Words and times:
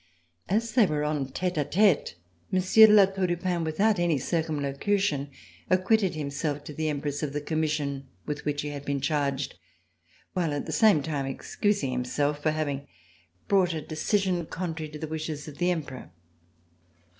As 0.49 0.73
they 0.73 0.87
were 0.87 1.03
en 1.05 1.27
fete 1.27 1.59
a 1.59 1.63
tete, 1.63 2.15
Monsieur 2.49 2.87
de 2.87 2.93
La 2.93 3.05
Tour 3.05 3.27
du 3.27 3.37
Pin 3.37 3.63
without 3.63 3.99
any 3.99 4.17
circumlocution 4.17 5.29
acquitted 5.69 6.15
himself 6.15 6.63
to 6.63 6.73
the 6.73 6.89
Empress 6.89 7.21
of 7.21 7.33
the 7.33 7.39
commission 7.39 8.07
with 8.25 8.43
which 8.43 8.63
he 8.63 8.69
had 8.69 8.83
been 8.83 8.99
charged, 8.99 9.59
while 10.33 10.53
at 10.53 10.65
the 10.65 10.71
same 10.71 11.03
time 11.03 11.27
excusing 11.27 11.93
him 11.93 12.03
self 12.03 12.41
for 12.41 12.49
having 12.49 12.87
brought 13.47 13.75
a 13.75 13.81
decision 13.83 14.47
contrary 14.47 14.89
to 14.91 14.97
the 14.97 15.05
wishes 15.07 15.47
of 15.47 15.59
the 15.59 15.69
Emperor. 15.69 16.09